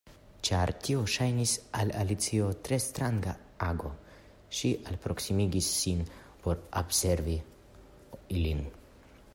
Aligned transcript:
Ĉar 0.47 0.71
tio 0.85 1.01
ŝajnis 1.15 1.51
al 1.81 1.91
Alicio 2.03 2.47
tre 2.67 2.79
stranga 2.85 3.35
ago, 3.67 3.93
ŝi 4.61 4.73
alproksimigis 4.93 5.69
sin 5.83 6.03
por 6.47 6.67
observi 6.85 7.39
ilin. 8.41 8.69